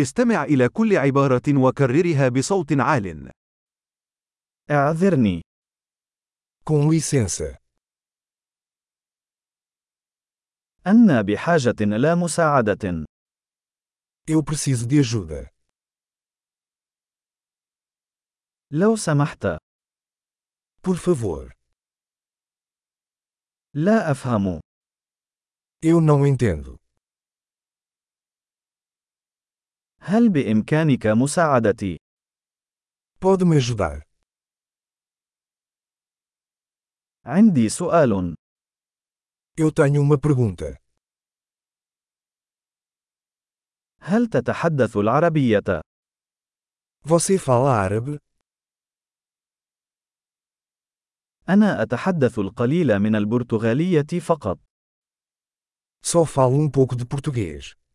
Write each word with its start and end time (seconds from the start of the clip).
استمع 0.00 0.44
إلى 0.44 0.68
كل 0.68 0.96
عبارة 0.96 1.42
وكررها 1.48 2.28
بصوت 2.28 2.72
عال. 2.72 3.30
اعذرني. 4.70 5.42
Com 6.64 6.90
licença. 6.90 7.56
أنا 10.86 11.22
بحاجة 11.22 11.74
إلى 11.80 12.14
مساعدة. 12.14 13.04
Eu 14.28 14.42
preciso 14.42 14.86
de 14.86 14.98
ajuda. 14.98 15.50
لو 18.70 18.96
سمحت. 18.96 19.46
Por 20.82 20.96
favor. 20.96 21.52
لا 23.74 24.10
أفهم. 24.10 24.60
Eu 25.82 26.00
não 26.00 26.26
entendo. 26.26 26.85
هل 30.08 30.28
بإمكانك 30.28 31.06
مساعدتي؟ 31.06 31.98
Pode 33.20 33.44
me 33.44 33.56
ajudar? 33.56 34.02
عندي 37.24 37.68
سؤال. 37.68 38.34
Eu 39.60 39.72
tenho 39.72 40.00
uma 40.02 40.18
pergunta. 40.18 40.78
هل 44.00 44.26
تتحدث 44.26 44.96
العربية؟ 44.96 45.80
Você 47.04 47.38
fala 47.38 47.72
árabe? 47.72 48.18
أنا 51.48 51.82
أتحدث 51.82 52.38
القليل 52.38 52.98
من 52.98 53.16
البرتغالية 53.16 54.20
فقط. 54.20 54.58
Só 56.02 56.24
falo 56.24 56.54
um 56.54 56.70
pouco 56.70 56.94
de 56.94 57.04
português. 57.04 57.85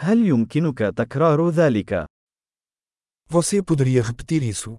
هل 0.00 0.18
يمكنك 0.28 0.78
تكرار 0.78 1.48
ذلك؟ 1.48 2.06
Você 3.28 3.62
poderia 3.62 4.02
repetir 4.02 4.42
isso? 4.42 4.78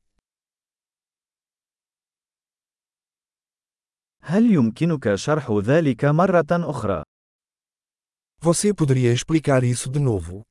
هل 4.22 4.52
يمكنك 4.52 5.16
شرح 5.16 5.52
ذلك 5.52 6.06
مرة 6.06 6.48
أخرى؟ 6.52 7.04
Você 8.42 8.74
poderia 8.74 9.14
explicar 9.14 9.64
isso 9.64 9.90
de 9.90 10.00
novo? 10.00 10.46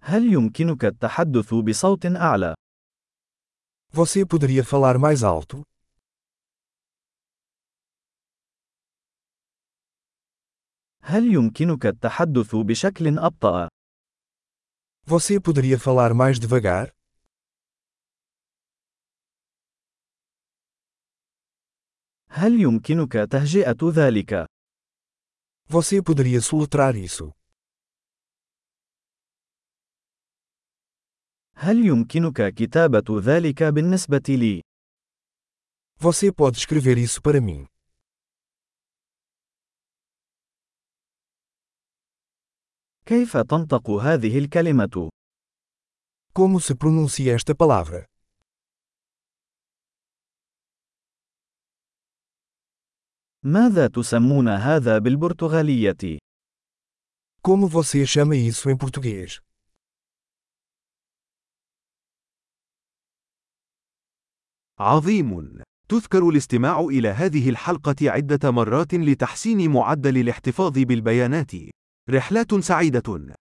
هل 0.00 0.32
يمكنك 0.32 0.84
التحدث 0.84 1.54
بصوت 1.54 2.06
أعلى؟ 2.06 2.54
Você 3.92 4.26
poderia 4.26 4.64
falar 4.64 4.98
mais 4.98 5.22
alto? 5.22 5.69
هل 11.02 11.34
يمكنك 11.34 11.86
التحدث 11.86 12.56
بشكل 12.56 13.18
أبطأ؟ 13.18 13.68
Você 15.06 15.40
poderia 15.40 15.78
falar 15.78 16.14
mais 16.14 16.38
devagar? 16.38 16.92
هل 22.28 22.60
يمكنك 22.60 23.12
تهجئة 23.12 23.90
ذلك؟ 23.90 24.46
Você 25.68 26.02
poderia 26.02 26.40
soletrar 26.40 26.96
isso? 26.96 27.32
هل 31.54 31.86
يمكنك 31.86 32.54
كتابة 32.54 33.20
ذلك 33.20 33.62
بالنسبة 33.62 34.22
لي؟ 34.28 34.62
Você 35.98 36.32
pode 36.32 36.58
escrever 36.58 36.96
isso 36.98 37.20
para 37.22 37.40
mim. 37.40 37.66
كيف 43.06 43.36
تنطق 43.36 43.90
هذه 43.90 44.38
الكلمة؟ 44.38 45.10
Como 46.32 46.60
se 46.60 46.74
pronuncia 46.74 47.34
esta 47.34 47.54
palavra? 47.54 48.06
ماذا 53.44 53.86
تسمون 53.86 54.48
هذا 54.48 54.98
بالبرتغالية؟ 54.98 56.18
Como 57.42 57.66
você 57.68 58.06
chama 58.06 58.36
isso 58.36 58.70
em 58.70 58.76
português? 58.76 59.40
عظيم. 64.78 65.62
تذكر 65.88 66.28
الاستماع 66.28 66.80
إلى 66.80 67.08
هذه 67.08 67.50
الحلقة 67.50 67.96
عدة 68.00 68.50
مرات 68.50 68.94
لتحسين 68.94 69.70
معدل 69.70 70.18
الاحتفاظ 70.18 70.78
بالبيانات. 70.78 71.52
رحلات 72.10 72.54
سعيدة. 72.54 73.36